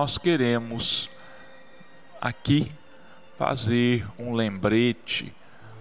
[0.00, 1.10] nós queremos
[2.18, 2.72] aqui
[3.36, 5.30] fazer um lembrete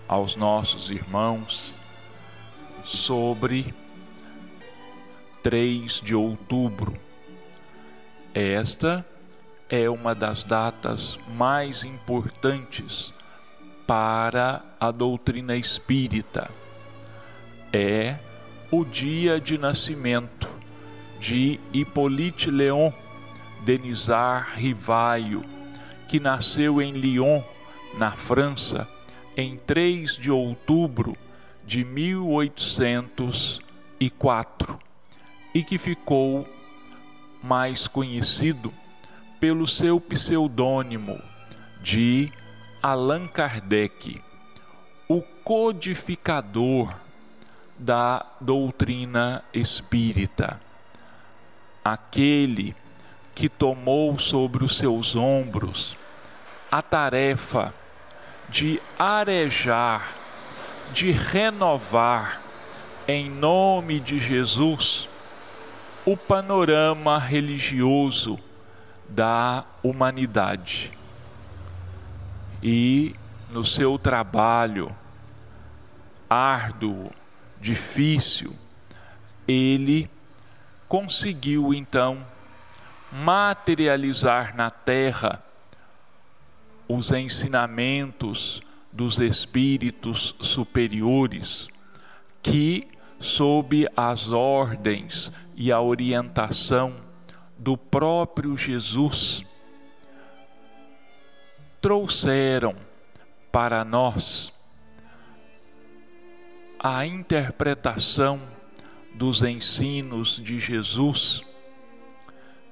[0.10, 1.74] aos nossos irmãos
[2.84, 3.74] sobre
[5.42, 7.00] 3 de outubro.
[8.34, 9.06] Esta
[9.70, 13.14] é uma das datas mais importantes
[13.88, 16.52] para a doutrina espírita.
[17.72, 18.18] É
[18.70, 20.50] o dia de nascimento
[21.22, 22.92] de Hippolyte Léon
[23.62, 25.44] Denisard Rivaio,
[26.08, 27.44] que nasceu em Lyon,
[27.98, 28.88] na França,
[29.36, 31.18] em 3 de outubro
[31.66, 34.80] de 1804
[35.54, 36.48] e que ficou
[37.42, 38.74] mais conhecido
[39.40, 41.22] pelo seu pseudônimo
[41.82, 42.30] de
[42.82, 44.22] Allan Kardec,
[45.08, 46.94] o codificador
[47.78, 50.60] da doutrina espírita,
[51.84, 52.76] aquele
[53.40, 55.96] que tomou sobre os seus ombros
[56.70, 57.74] a tarefa
[58.50, 60.14] de arejar,
[60.92, 62.42] de renovar,
[63.08, 65.08] em nome de Jesus,
[66.06, 68.38] o panorama religioso
[69.08, 70.92] da humanidade.
[72.62, 73.16] E
[73.50, 74.94] no seu trabalho
[76.30, 77.10] árduo,
[77.62, 78.54] difícil,
[79.48, 80.10] ele
[80.90, 82.22] conseguiu então
[83.12, 85.44] materializar na terra
[86.88, 91.70] os ensinamentos dos espíritos superiores
[92.42, 92.88] que,
[93.20, 96.96] sob as ordens e a orientação
[97.58, 99.44] do próprio Jesus,
[101.82, 102.76] trouxeram
[103.52, 104.54] para nós
[106.80, 108.40] a interpretação
[109.14, 111.44] dos ensinos de Jesus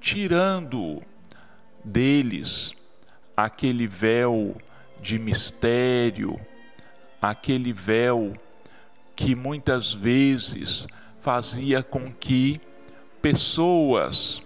[0.07, 1.03] tirando
[1.83, 2.73] deles
[3.35, 4.55] aquele véu
[5.01, 6.39] de mistério,
[7.21, 8.33] aquele véu
[9.17, 10.87] que muitas vezes
[11.19, 12.61] fazia com que
[13.21, 14.41] pessoas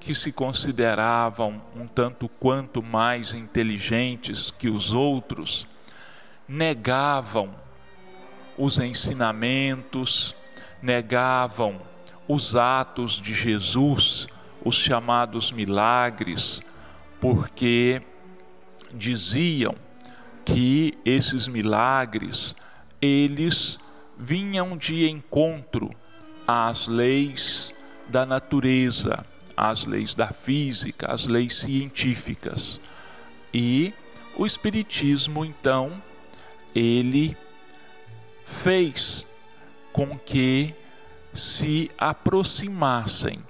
[0.00, 5.66] que se consideravam um tanto quanto mais inteligentes que os outros
[6.48, 7.54] negavam
[8.56, 10.34] os ensinamentos,
[10.80, 11.82] negavam
[12.26, 14.26] os atos de Jesus
[14.64, 16.60] os chamados milagres,
[17.20, 18.02] porque
[18.92, 19.74] diziam
[20.44, 22.54] que esses milagres
[23.00, 23.78] eles
[24.18, 25.90] vinham de encontro
[26.46, 27.74] às leis
[28.08, 29.24] da natureza,
[29.56, 32.80] às leis da física, às leis científicas.
[33.54, 33.94] E
[34.36, 36.02] o espiritismo então
[36.74, 37.36] ele
[38.44, 39.26] fez
[39.92, 40.74] com que
[41.32, 43.42] se aproximassem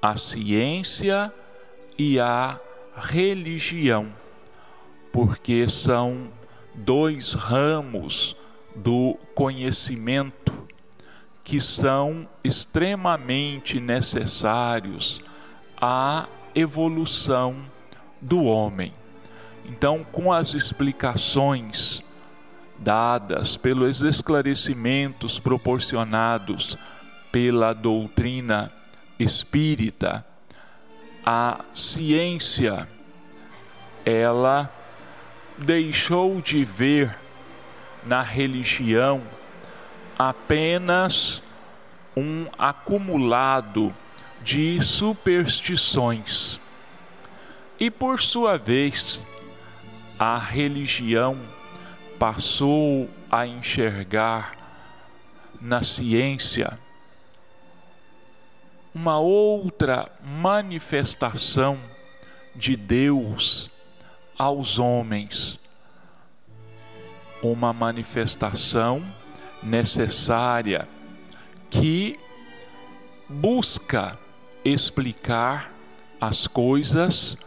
[0.00, 1.32] a ciência
[1.98, 2.58] e a
[2.94, 4.12] religião,
[5.12, 6.28] porque são
[6.74, 8.36] dois ramos
[8.74, 10.52] do conhecimento
[11.42, 15.22] que são extremamente necessários
[15.80, 17.56] à evolução
[18.20, 18.92] do homem.
[19.64, 22.02] Então, com as explicações
[22.78, 26.76] dadas, pelos esclarecimentos proporcionados
[27.32, 28.72] pela doutrina
[29.18, 30.24] espírita,
[31.24, 32.88] a ciência
[34.04, 34.72] ela
[35.58, 37.14] deixou de ver
[38.04, 39.22] na religião
[40.18, 41.42] apenas
[42.16, 43.94] um acumulado
[44.42, 46.60] de superstições.
[47.78, 49.26] E por sua vez,
[50.18, 51.38] a religião
[52.18, 54.56] passou a enxergar
[55.60, 56.78] na ciência
[59.00, 61.78] uma outra manifestação
[62.56, 63.70] de Deus
[64.36, 65.60] aos homens.
[67.40, 69.00] Uma manifestação
[69.62, 70.88] necessária
[71.70, 72.18] que
[73.28, 74.18] busca
[74.64, 75.72] explicar
[76.20, 77.38] as coisas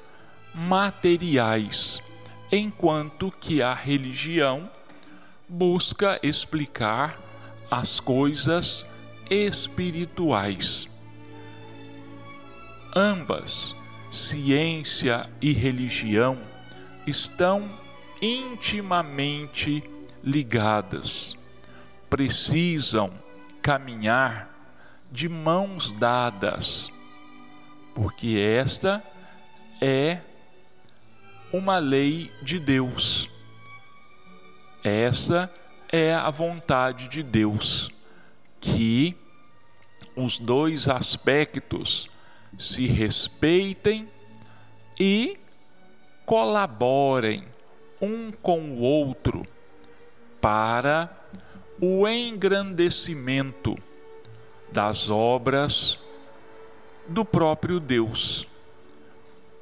[0.56, 2.02] materiais,
[2.50, 4.70] enquanto que a religião
[5.50, 7.20] busca explicar
[7.70, 8.86] as coisas
[9.30, 10.90] espirituais
[12.96, 13.76] ambas,
[14.12, 16.38] ciência e religião,
[17.08, 17.70] estão
[18.22, 19.84] intimamente
[20.24, 21.38] ligadas.
[22.10, 23.12] Precisam
[23.62, 24.50] caminhar
[25.12, 26.92] de mãos dadas,
[27.94, 29.04] porque esta
[29.82, 30.20] é
[31.52, 33.30] uma lei de Deus.
[34.84, 35.52] Essa
[35.92, 37.92] é a vontade de Deus,
[38.60, 39.16] que
[40.16, 42.10] os dois aspectos
[42.58, 44.10] se respeitem,
[45.00, 45.40] e
[46.26, 47.44] colaborem
[48.00, 49.46] um com o outro
[50.40, 51.10] para
[51.82, 53.76] o engrandecimento
[54.72, 56.00] das obras
[57.08, 58.48] do próprio Deus,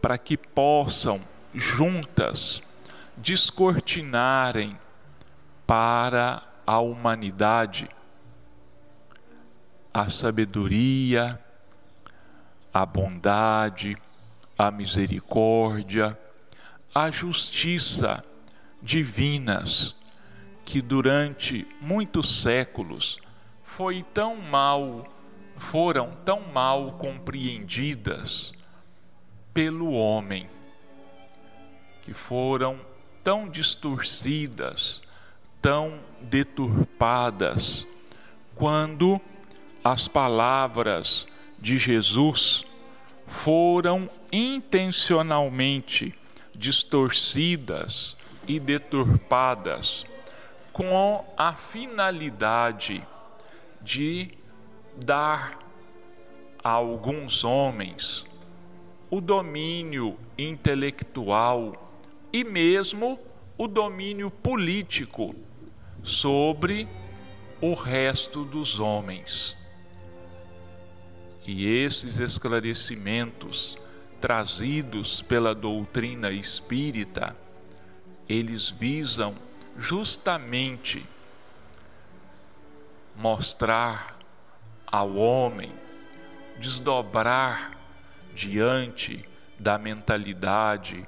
[0.01, 1.21] para que possam
[1.53, 2.61] juntas
[3.15, 4.77] descortinarem
[5.65, 7.89] para a humanidade
[9.93, 11.39] a sabedoria,
[12.73, 13.97] a bondade,
[14.57, 16.17] a misericórdia,
[16.93, 18.23] a justiça
[18.81, 19.95] divinas
[20.65, 23.19] que durante muitos séculos
[23.63, 25.05] foi tão mal,
[25.57, 28.53] foram tão mal compreendidas
[29.53, 30.49] pelo homem,
[32.03, 32.79] que foram
[33.23, 35.01] tão distorcidas,
[35.61, 37.87] tão deturpadas,
[38.55, 39.19] quando
[39.83, 41.27] as palavras
[41.61, 42.65] de Jesus
[43.27, 46.13] foram intencionalmente
[46.55, 48.17] distorcidas
[48.47, 50.05] e deturpadas
[50.73, 53.05] com a finalidade
[53.81, 54.31] de
[55.05, 55.59] dar
[56.63, 58.25] a alguns homens
[59.09, 61.91] o domínio intelectual
[62.31, 63.19] e mesmo
[63.57, 65.35] o domínio político
[66.03, 66.87] sobre
[67.59, 69.58] o resto dos homens.
[71.51, 73.75] E esses esclarecimentos
[74.21, 77.35] trazidos pela doutrina espírita,
[78.29, 79.35] eles visam
[79.75, 81.03] justamente
[83.15, 84.19] mostrar
[84.85, 85.73] ao homem,
[86.59, 87.75] desdobrar
[88.35, 91.03] diante da mentalidade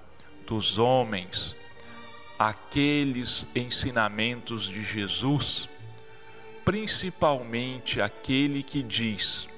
[0.48, 1.56] dos homens
[2.40, 5.70] aqueles ensinamentos de Jesus,
[6.66, 9.51] principalmente aquele que diz: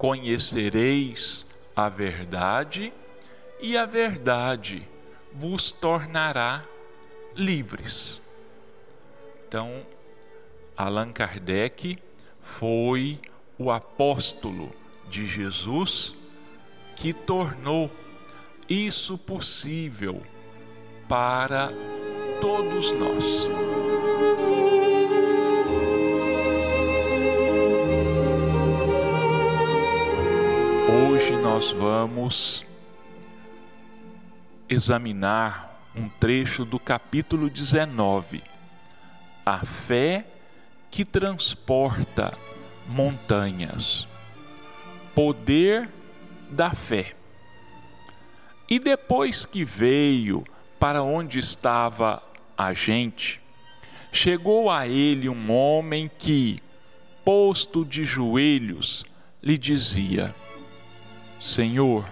[0.00, 1.44] Conhecereis
[1.76, 2.90] a verdade,
[3.60, 4.88] e a verdade
[5.30, 6.64] vos tornará
[7.36, 8.18] livres.
[9.46, 9.84] Então,
[10.74, 11.98] Allan Kardec
[12.40, 13.20] foi
[13.58, 14.72] o apóstolo
[15.10, 16.16] de Jesus
[16.96, 17.90] que tornou
[18.66, 20.22] isso possível
[21.06, 21.74] para
[22.40, 23.46] todos nós.
[31.60, 32.64] Nós vamos
[34.66, 38.42] examinar um trecho do capítulo 19.
[39.44, 40.24] A fé
[40.90, 42.32] que transporta
[42.88, 44.08] montanhas.
[45.14, 45.90] Poder
[46.48, 47.12] da fé.
[48.66, 50.42] E depois que veio
[50.78, 52.22] para onde estava
[52.56, 53.38] a gente,
[54.10, 56.62] chegou a ele um homem que,
[57.22, 59.04] posto de joelhos,
[59.42, 60.34] lhe dizia:
[61.40, 62.04] Senhor,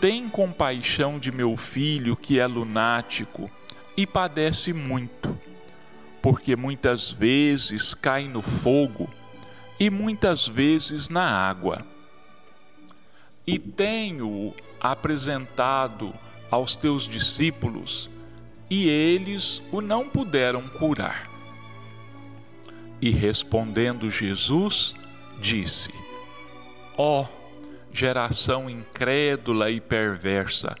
[0.00, 3.48] tem compaixão de meu filho que é lunático
[3.96, 5.38] e padece muito,
[6.20, 9.08] porque muitas vezes cai no fogo
[9.78, 11.86] e muitas vezes na água.
[13.46, 16.12] E tenho apresentado
[16.50, 18.10] aos teus discípulos,
[18.68, 21.30] e eles o não puderam curar.
[23.00, 24.94] E respondendo Jesus,
[25.40, 25.94] disse:
[26.96, 27.39] Ó, oh,
[27.92, 30.76] geração incrédula e perversa,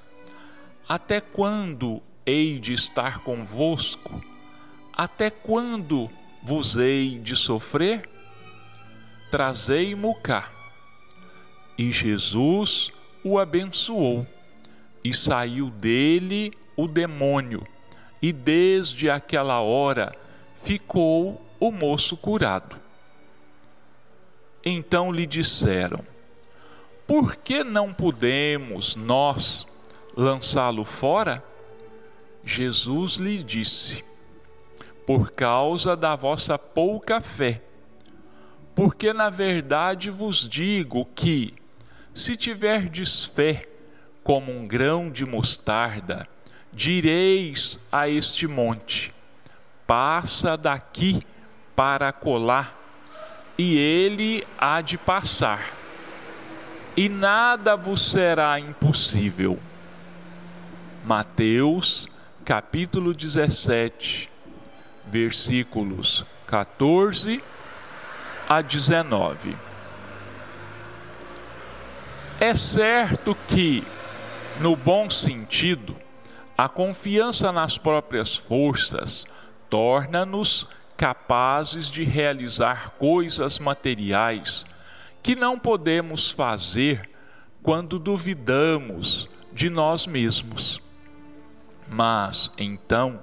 [0.88, 4.22] até quando hei de estar convosco?
[4.92, 6.10] Até quando
[6.42, 8.08] vos hei de sofrer?
[9.30, 10.50] Trazei-mo cá.
[11.78, 12.92] E Jesus
[13.24, 14.26] o abençoou,
[15.02, 17.66] e saiu dele o demônio,
[18.20, 20.14] e desde aquela hora
[20.62, 22.76] ficou o moço curado.
[24.64, 26.04] Então lhe disseram:
[27.10, 29.66] por que não podemos nós
[30.16, 31.42] lançá-lo fora?
[32.44, 34.04] Jesus lhe disse:
[35.04, 37.62] Por causa da vossa pouca fé.
[38.76, 41.52] Porque na verdade vos digo que,
[42.14, 43.66] se tiverdes fé
[44.22, 46.28] como um grão de mostarda,
[46.72, 49.12] direis a este monte:
[49.84, 51.26] Passa daqui
[51.74, 52.78] para colar,
[53.58, 55.79] e ele há de passar
[57.00, 59.58] e nada vos será impossível.
[61.02, 62.06] Mateus,
[62.44, 64.30] capítulo 17,
[65.06, 67.42] versículos 14
[68.46, 69.56] a 19.
[72.38, 73.82] É certo que,
[74.60, 75.96] no bom sentido,
[76.54, 79.24] a confiança nas próprias forças
[79.70, 84.66] torna-nos capazes de realizar coisas materiais
[85.22, 87.08] que não podemos fazer
[87.62, 90.80] quando duvidamos de nós mesmos.
[91.88, 93.20] Mas, então,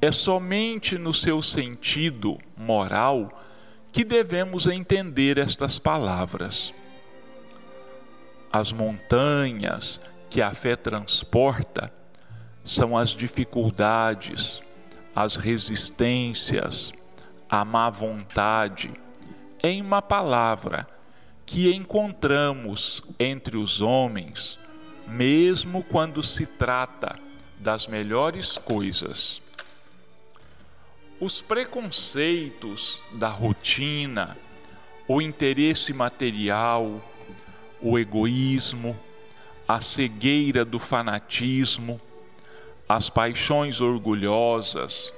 [0.00, 3.30] é somente no seu sentido moral
[3.92, 6.74] que devemos entender estas palavras.
[8.52, 11.92] As montanhas que a fé transporta
[12.64, 14.62] são as dificuldades,
[15.14, 16.92] as resistências,
[17.48, 18.90] a má vontade,
[19.62, 20.88] em uma palavra,
[21.44, 24.58] que encontramos entre os homens,
[25.06, 27.18] mesmo quando se trata
[27.58, 29.42] das melhores coisas.
[31.20, 34.36] Os preconceitos da rotina,
[35.06, 37.00] o interesse material,
[37.80, 38.98] o egoísmo,
[39.66, 42.00] a cegueira do fanatismo,
[42.88, 45.12] as paixões orgulhosas,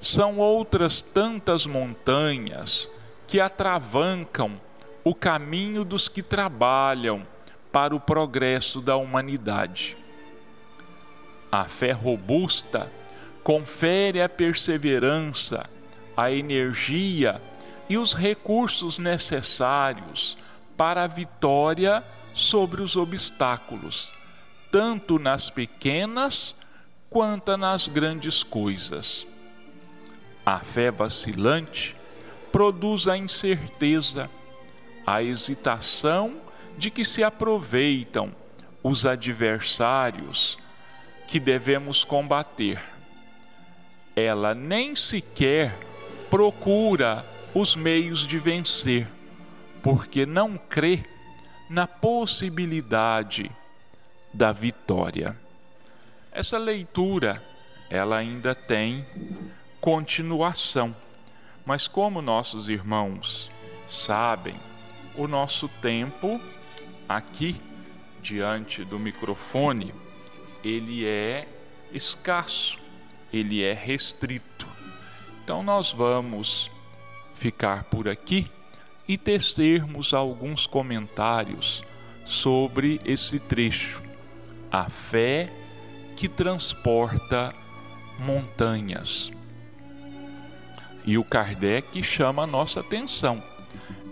[0.00, 2.90] são outras tantas montanhas
[3.26, 4.60] que atravancam
[5.04, 7.26] o caminho dos que trabalham
[7.72, 9.96] para o progresso da humanidade.
[11.50, 12.90] A fé robusta
[13.42, 15.68] confere a perseverança,
[16.16, 17.42] a energia
[17.88, 20.38] e os recursos necessários
[20.76, 24.14] para a vitória sobre os obstáculos,
[24.70, 26.54] tanto nas pequenas
[27.10, 29.26] quanto nas grandes coisas.
[30.44, 31.94] A fé vacilante
[32.50, 34.30] produz a incerteza,
[35.06, 36.36] a hesitação
[36.76, 38.32] de que se aproveitam
[38.82, 40.58] os adversários
[41.26, 42.92] que devemos combater
[44.14, 45.74] ela nem sequer
[46.30, 49.06] procura os meios de vencer,
[49.82, 51.04] porque não crê
[51.68, 53.50] na possibilidade
[54.32, 55.36] da vitória.
[56.30, 57.42] Essa leitura,
[57.90, 59.04] ela ainda tem
[59.80, 60.94] continuação.
[61.64, 63.50] Mas como nossos irmãos
[63.88, 64.56] sabem,
[65.16, 66.40] o nosso tempo
[67.08, 67.60] aqui
[68.20, 69.94] diante do microfone,
[70.62, 71.48] ele é
[71.92, 72.82] escasso
[73.32, 74.68] ele é restrito.
[75.42, 76.70] Então nós vamos
[77.34, 78.48] ficar por aqui
[79.08, 81.82] e tecermos alguns comentários
[82.24, 84.02] sobre esse trecho.
[84.70, 85.52] A fé
[86.16, 87.54] que transporta
[88.18, 89.32] montanhas.
[91.04, 93.42] E o Kardec chama a nossa atenção.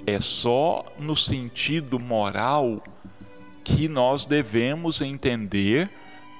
[0.06, 2.82] É só no sentido moral
[3.62, 5.90] que nós devemos entender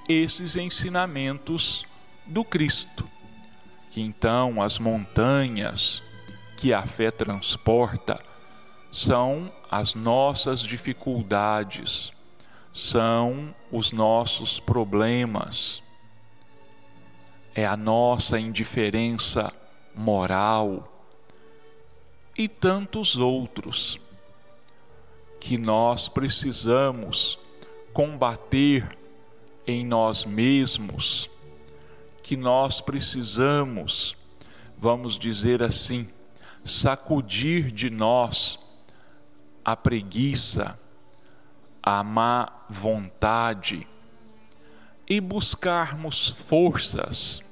[0.09, 1.87] esses ensinamentos
[2.27, 3.09] do Cristo.
[3.91, 6.03] Que então as montanhas
[6.57, 8.21] que a fé transporta
[8.93, 12.13] são as nossas dificuldades,
[12.73, 15.83] são os nossos problemas,
[17.55, 19.53] é a nossa indiferença
[19.95, 20.90] moral
[22.41, 24.01] e tantos outros
[25.39, 27.39] que nós precisamos
[27.93, 28.97] combater
[29.67, 31.29] em nós mesmos
[32.23, 34.17] que nós precisamos,
[34.79, 36.09] vamos dizer assim,
[36.65, 38.59] sacudir de nós
[39.63, 40.79] a preguiça,
[41.83, 43.87] a má vontade
[45.07, 47.43] e buscarmos forças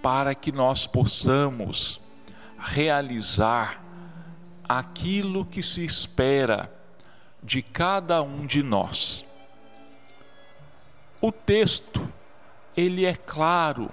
[0.00, 2.00] para que nós possamos
[2.56, 3.81] realizar
[4.68, 6.72] aquilo que se espera
[7.42, 9.24] de cada um de nós.
[11.20, 12.00] O texto
[12.76, 13.90] ele é claro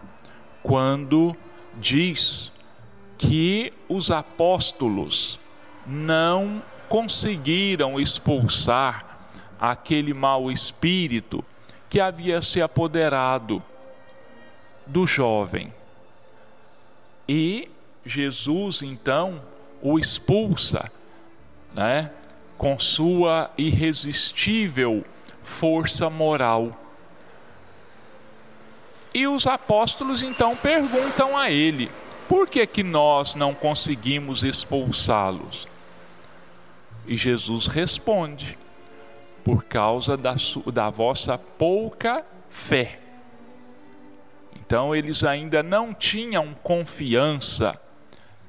[0.64, 1.36] quando
[1.80, 2.52] diz
[3.18, 5.40] que os apóstolos
[5.86, 11.44] não conseguiram expulsar aquele mau espírito
[11.90, 13.62] que havia se apoderado
[14.86, 15.74] do jovem.
[17.28, 17.70] E
[18.06, 19.42] Jesus então
[19.82, 20.92] o expulsa,
[21.74, 22.12] né,
[22.58, 25.04] com sua irresistível
[25.44, 26.78] força moral.
[29.14, 31.90] E os apóstolos então perguntam a ele:
[32.28, 35.68] por que, que nós não conseguimos expulsá-los?
[37.08, 38.58] E Jesus responde:
[39.44, 40.36] por causa da,
[40.72, 43.00] da vossa pouca fé.
[44.56, 47.80] Então eles ainda não tinham confiança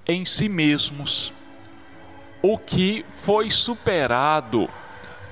[0.07, 1.33] em si mesmos,
[2.43, 4.69] o que foi superado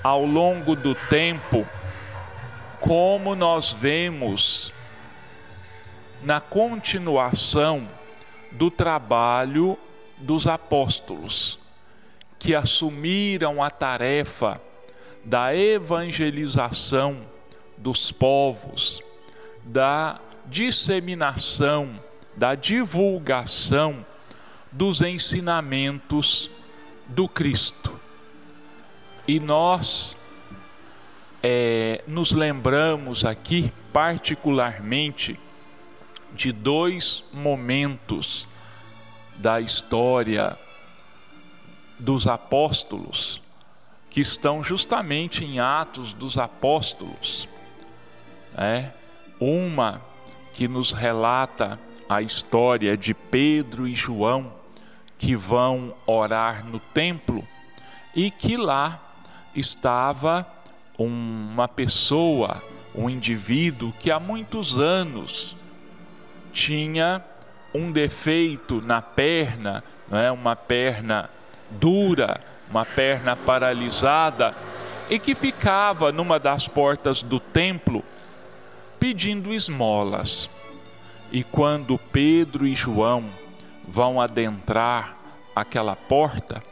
[0.03, 1.67] ao longo do tempo,
[2.81, 4.73] como nós vemos
[6.23, 7.89] na continuação
[8.53, 9.79] do trabalho
[10.19, 11.59] dos apóstolos,
[12.39, 14.61] que assumiram a tarefa
[15.25, 17.27] da evangelização
[17.77, 19.03] dos povos,
[19.65, 22.01] da disseminação,
[22.37, 24.07] da divulgação
[24.79, 26.49] dos ensinamentos
[27.09, 27.99] do Cristo.
[29.27, 30.17] E nós
[31.43, 35.37] é, nos lembramos aqui particularmente
[36.33, 38.47] de dois momentos
[39.35, 40.57] da história
[41.99, 43.43] dos apóstolos
[44.09, 47.49] que estão justamente em Atos dos Apóstolos.
[48.57, 48.91] É,
[49.41, 50.01] uma
[50.53, 54.58] que nos relata a história de Pedro e João
[55.19, 57.47] que vão orar no templo
[58.15, 59.01] e que lá
[59.55, 60.47] estava
[60.97, 62.63] uma pessoa,
[62.95, 65.57] um indivíduo que há muitos anos
[66.53, 67.23] tinha
[67.75, 70.31] um defeito na perna, não é?
[70.33, 71.29] uma perna
[71.71, 74.55] dura, uma perna paralisada,
[75.11, 78.03] e que ficava numa das portas do templo
[78.99, 80.51] pedindo esmolas.
[81.31, 83.27] E quando Pedro e João
[83.91, 85.17] vão adentrar
[85.55, 86.63] aquela porta,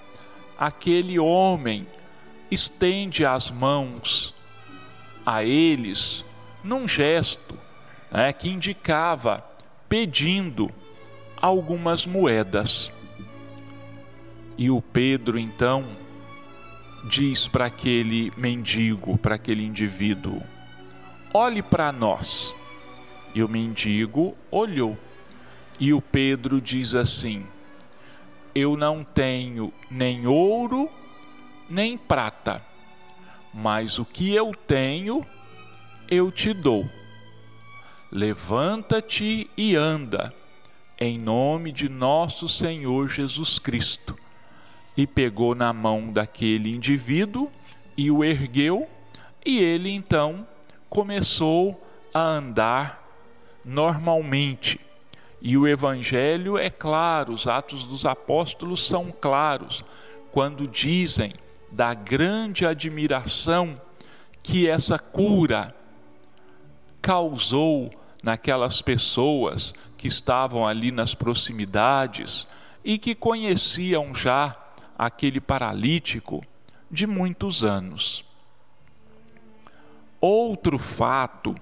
[0.58, 1.86] aquele homem
[2.50, 4.34] estende as mãos
[5.24, 6.24] a eles
[6.62, 7.58] num gesto
[8.10, 9.44] né, que indicava
[9.88, 10.70] pedindo
[11.40, 12.92] algumas moedas.
[14.58, 15.84] E o Pedro então
[17.08, 20.42] diz para aquele mendigo, para aquele indivíduo:
[21.32, 22.54] olhe para nós.
[23.34, 24.96] E o mendigo olhou.
[25.78, 27.46] E o Pedro diz assim:
[28.54, 30.90] Eu não tenho nem ouro
[31.68, 32.62] nem prata,
[33.52, 35.24] mas o que eu tenho,
[36.08, 36.88] eu te dou.
[38.10, 40.32] Levanta-te e anda,
[40.98, 44.16] em nome de nosso Senhor Jesus Cristo.
[44.96, 47.50] E pegou na mão daquele indivíduo
[47.96, 48.88] e o ergueu,
[49.44, 50.46] e ele então
[50.88, 51.82] começou
[52.14, 53.04] a andar
[53.64, 54.80] normalmente.
[55.40, 59.84] E o Evangelho é claro, os Atos dos Apóstolos são claros,
[60.32, 61.34] quando dizem
[61.70, 63.80] da grande admiração
[64.42, 65.74] que essa cura
[67.02, 72.46] causou naquelas pessoas que estavam ali nas proximidades
[72.84, 74.56] e que conheciam já
[74.98, 76.44] aquele paralítico
[76.90, 78.24] de muitos anos.
[80.20, 81.54] Outro fato,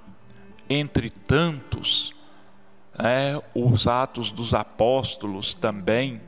[0.69, 2.14] entre tantos,
[2.99, 6.21] é, os Atos dos Apóstolos também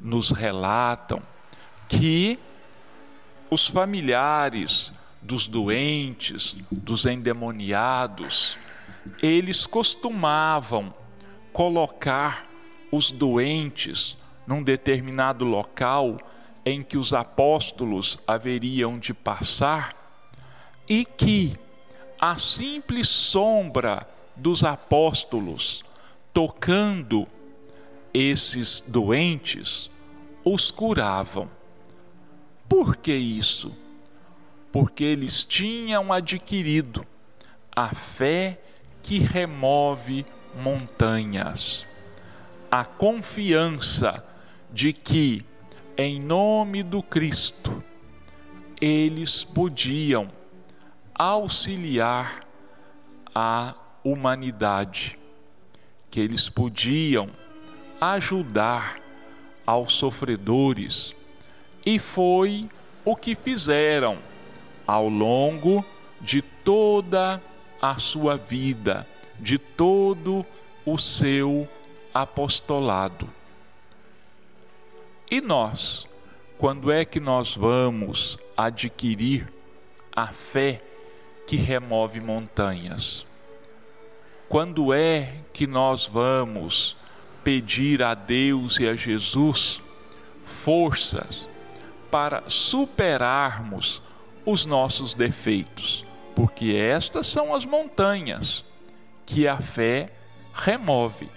[0.00, 1.22] nos relatam
[1.88, 2.38] que
[3.50, 8.58] os familiares dos doentes, dos endemoniados,
[9.22, 10.92] eles costumavam
[11.52, 12.46] colocar
[12.90, 16.18] os doentes num determinado local
[16.64, 19.94] em que os apóstolos haveriam de passar
[20.88, 21.56] e que
[22.20, 25.84] a simples sombra dos apóstolos
[26.32, 27.26] tocando
[28.12, 29.90] esses doentes
[30.44, 31.48] os curavam.
[32.68, 33.72] Por que isso?
[34.72, 37.06] Porque eles tinham adquirido
[37.74, 38.60] a fé
[39.02, 41.86] que remove montanhas,
[42.70, 44.24] a confiança
[44.72, 45.44] de que,
[45.96, 47.82] em nome do Cristo,
[48.80, 50.30] eles podiam
[51.14, 52.46] auxiliar
[53.34, 55.18] a humanidade,
[56.10, 57.30] que eles podiam
[58.00, 59.00] ajudar
[59.66, 61.16] aos sofredores
[61.84, 62.68] e foi
[63.04, 64.18] o que fizeram
[64.86, 65.84] ao longo
[66.20, 67.42] de toda
[67.80, 69.06] a sua vida,
[69.40, 70.44] de todo
[70.84, 71.68] o seu
[72.12, 73.28] apostolado.
[75.30, 76.06] E nós,
[76.58, 79.52] quando é que nós vamos adquirir
[80.14, 80.80] a fé
[81.46, 83.26] que remove montanhas?
[84.48, 86.96] Quando é que nós vamos
[87.42, 89.82] pedir a Deus e a Jesus
[90.44, 91.46] forças
[92.10, 94.00] para superarmos
[94.46, 98.64] os nossos defeitos, porque estas são as montanhas
[99.26, 100.12] que a fé
[100.52, 101.28] remove,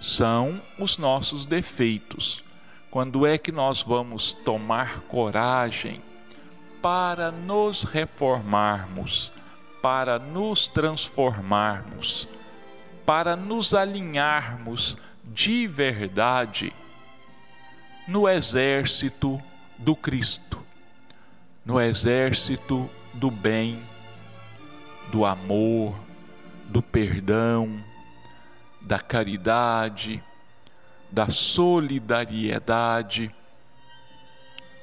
[0.00, 2.44] são os nossos defeitos.
[2.90, 6.02] Quando é que nós vamos tomar coragem
[6.82, 9.32] para nos reformarmos,
[9.80, 12.28] para nos transformarmos,
[13.04, 16.72] para nos alinharmos de verdade
[18.06, 19.42] no exército
[19.78, 20.62] do Cristo,
[21.64, 23.82] no exército do bem,
[25.10, 25.94] do amor,
[26.66, 27.82] do perdão,
[28.80, 30.20] da caridade,
[31.10, 33.32] da solidariedade,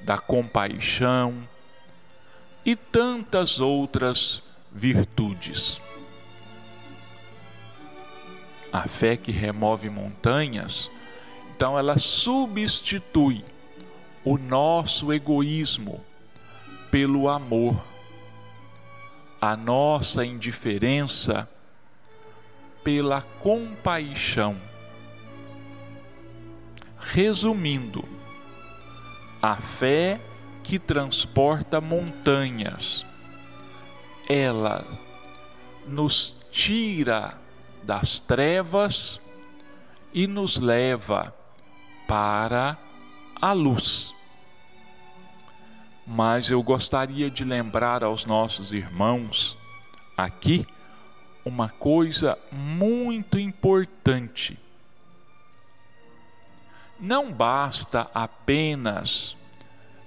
[0.02, 1.46] da compaixão
[2.64, 5.82] e tantas outras virtudes.
[8.72, 10.92] A fé que remove montanhas,
[11.56, 13.44] então ela substitui
[14.24, 16.04] o nosso egoísmo
[16.92, 17.76] pelo amor.
[19.42, 21.50] a nossa indiferença
[22.84, 24.58] pela compaixão.
[26.98, 28.04] Resumindo,
[29.42, 30.20] a fé
[30.62, 33.06] que transporta montanhas,
[34.28, 34.86] ela
[35.88, 37.38] nos tira
[37.90, 39.20] das trevas
[40.14, 41.36] e nos leva
[42.08, 42.78] para
[43.42, 44.14] a luz.
[46.06, 49.58] Mas eu gostaria de lembrar aos nossos irmãos
[50.16, 50.68] aqui
[51.44, 54.60] uma coisa muito importante.
[57.00, 59.36] Não basta apenas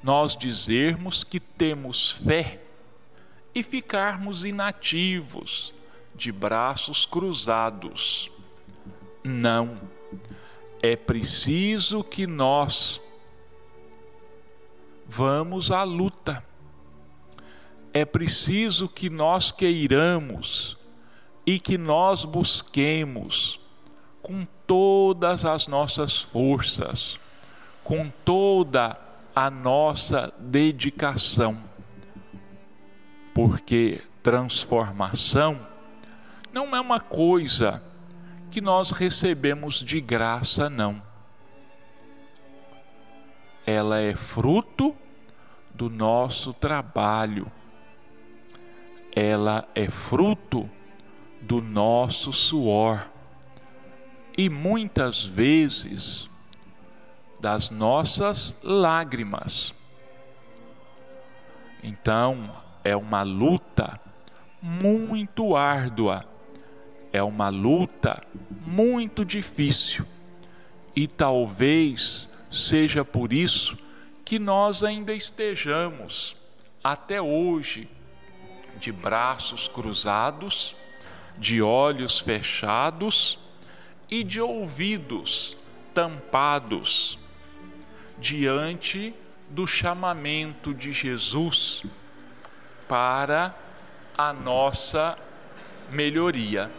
[0.05, 2.63] nós dizermos que temos fé
[3.53, 5.75] e ficarmos inativos,
[6.23, 8.31] de braços cruzados.
[9.25, 9.77] Não.
[10.81, 13.01] É preciso que nós
[15.05, 16.45] vamos à luta.
[17.93, 20.79] É preciso que nós queiramos
[21.45, 23.59] e que nós busquemos
[24.23, 27.19] com todas as nossas forças,
[27.83, 28.97] com toda
[29.35, 31.59] a nossa dedicação.
[33.35, 35.72] Porque transformação
[36.53, 37.83] não é uma coisa
[38.51, 41.03] que nós recebemos de graça, não.
[43.67, 44.95] Ela é fruto
[45.73, 47.51] do nosso trabalho.
[49.17, 50.69] Ela é fruto
[51.41, 53.09] do nosso suor.
[54.37, 56.29] E muitas vezes
[57.41, 59.75] das nossas lágrimas.
[61.83, 62.51] Então,
[62.85, 63.99] é uma luta
[64.61, 66.32] muito árdua
[67.13, 68.23] é uma luta
[68.67, 70.07] muito difícil.
[70.97, 73.77] E talvez seja por isso
[74.25, 76.37] que nós ainda estejamos
[76.83, 77.89] até hoje
[78.79, 80.75] de braços cruzados,
[81.39, 83.39] de olhos fechados
[84.11, 85.57] e de ouvidos
[85.95, 87.19] tampados
[88.19, 89.15] diante
[89.51, 91.83] do chamamento de Jesus
[92.89, 93.55] para
[94.17, 95.19] a nossa
[95.91, 96.71] melhoria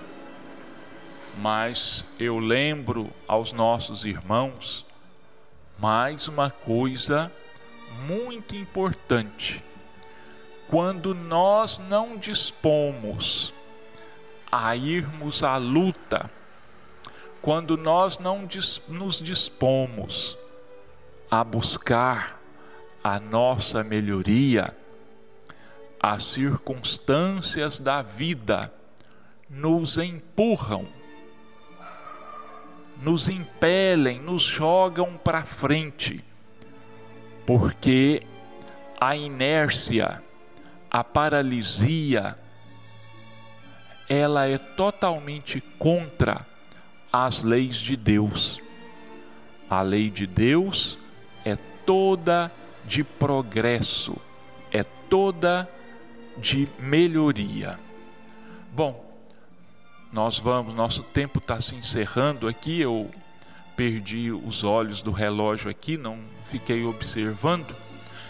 [1.38, 4.86] mas eu lembro aos nossos irmãos
[5.80, 7.32] mais uma coisa
[8.06, 9.64] muito importante.
[10.70, 13.54] Quando nós não dispomos
[14.52, 16.30] a irmos à luta,
[17.42, 18.48] quando nós não
[18.88, 20.38] nos dispomos
[21.30, 22.40] a buscar
[23.04, 24.76] a nossa melhoria,
[26.00, 28.72] as circunstâncias da vida
[29.50, 30.88] nos empurram
[33.04, 36.24] nos impelem, nos jogam para frente,
[37.46, 38.24] porque
[39.00, 40.24] a inércia,
[40.90, 42.38] a paralisia,
[44.08, 46.46] ela é totalmente contra
[47.12, 48.62] as leis de Deus.
[49.70, 50.98] A lei de Deus
[51.44, 52.50] é toda
[52.86, 54.16] de progresso,
[54.72, 55.70] é toda
[56.38, 57.78] de melhoria.
[58.72, 59.03] Bom,
[60.14, 62.80] nós vamos, nosso tempo está se encerrando aqui.
[62.80, 63.10] Eu
[63.76, 67.76] perdi os olhos do relógio aqui, não fiquei observando.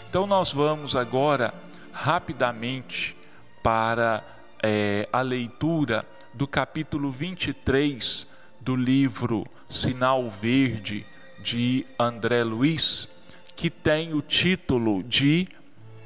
[0.08, 1.52] Então, nós vamos agora
[1.92, 3.14] rapidamente
[3.62, 4.24] para
[4.62, 8.26] é, a leitura do capítulo 23
[8.62, 11.06] do livro Sinal Verde
[11.42, 13.10] de André Luiz,
[13.54, 15.46] que tem o título de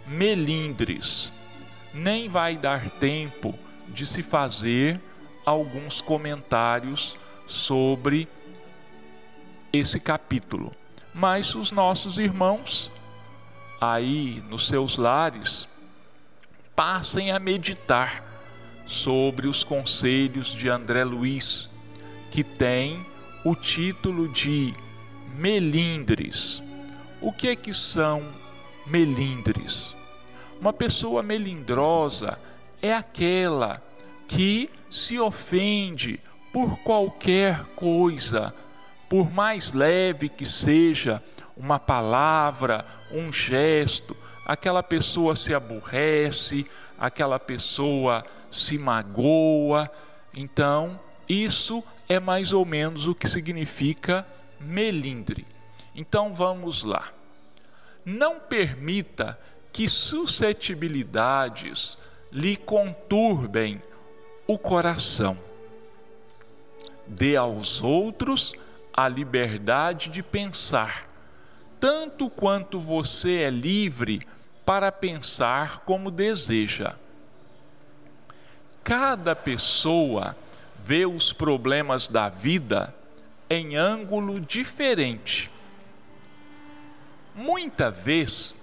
[0.09, 1.33] Melindres.
[1.95, 5.01] Nem vai dar tempo de se fazer
[5.49, 8.29] alguns comentários sobre
[9.73, 10.75] esse capítulo.
[11.15, 12.91] Mas os nossos irmãos,
[13.81, 15.69] aí nos seus lares,
[16.77, 18.25] passem a meditar
[18.87, 21.71] sobre os conselhos de André Luiz,
[22.31, 23.05] que tem
[23.45, 24.75] o título de
[25.35, 26.63] Melindres.
[27.21, 28.23] O que é que são
[28.87, 29.95] melindres?
[30.61, 32.39] Uma pessoa melindrosa
[32.81, 33.83] é aquela
[34.29, 36.21] que se ofende
[36.53, 38.55] por qualquer coisa,
[39.09, 41.21] por mais leve que seja
[41.57, 46.67] uma palavra, um gesto, aquela pessoa se aborrece,
[46.99, 49.91] aquela pessoa se magoa.
[50.37, 54.27] Então, isso é mais ou menos o que significa
[54.61, 55.47] melindre.
[55.95, 57.13] Então vamos lá.
[58.05, 59.39] Não permita
[59.73, 61.97] que suscetibilidades
[62.33, 63.81] lhe conturbem
[64.49, 65.37] o coração.
[67.07, 68.55] Dê aos outros
[68.95, 71.07] a liberdade de pensar,
[71.79, 74.27] tanto quanto você é livre
[74.65, 76.95] para pensar como deseja.
[78.83, 80.35] cada pessoa
[80.83, 82.95] vê os problemas da vida
[83.51, 85.51] em ângulo diferente.
[87.35, 88.55] Muita vez,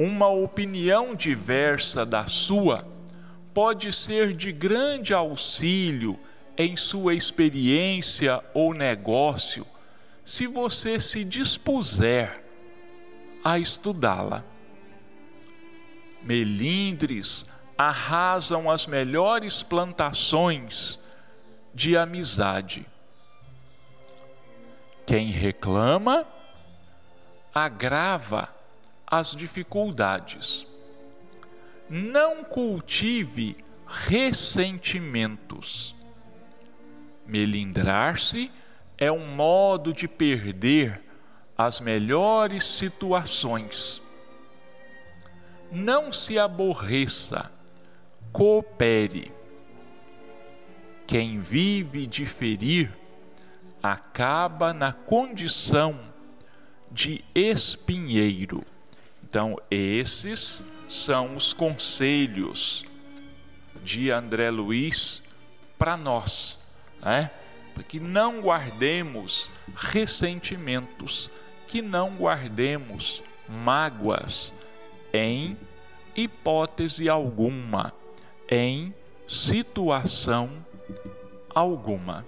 [0.00, 2.91] uma opinião diversa da sua
[3.54, 6.18] pode ser de grande auxílio
[6.56, 9.66] em sua experiência ou negócio,
[10.24, 12.42] se você se dispuser
[13.42, 14.44] a estudá-la.
[16.22, 20.98] Melindres arrasam as melhores plantações
[21.74, 22.86] de amizade.
[25.04, 26.24] Quem reclama
[27.52, 28.48] agrava
[29.06, 30.66] as dificuldades.
[31.94, 33.54] Não cultive
[33.86, 35.94] ressentimentos.
[37.26, 38.50] Melindrar-se
[38.96, 41.02] é um modo de perder
[41.56, 44.00] as melhores situações.
[45.70, 47.52] Não se aborreça,
[48.32, 49.30] coopere.
[51.06, 52.90] Quem vive de ferir
[53.82, 56.00] acaba na condição
[56.90, 58.64] de espinheiro.
[59.22, 62.84] Então, esses são os conselhos
[63.82, 65.22] de André Luiz
[65.78, 66.58] para nós,
[67.00, 67.30] né?
[67.88, 71.30] que não guardemos ressentimentos,
[71.66, 74.52] que não guardemos mágoas
[75.14, 75.56] em
[76.14, 77.94] hipótese alguma,
[78.46, 78.94] em
[79.26, 80.50] situação
[81.54, 82.26] alguma.